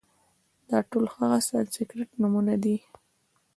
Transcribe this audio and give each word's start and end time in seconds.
دا 0.69 0.77
ټول 0.89 1.05
هغه 1.15 1.37
سانسکریت 1.49 2.11
نومونه 2.21 2.55
دي، 2.63 2.75